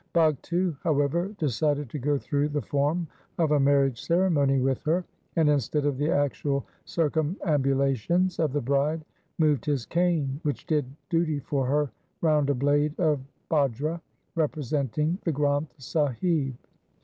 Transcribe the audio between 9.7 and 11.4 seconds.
cane, which did duty